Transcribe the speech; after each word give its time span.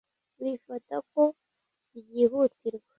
Bifata 0.41 0.95
ko 1.11 1.21
byihutirwa. 1.95 2.87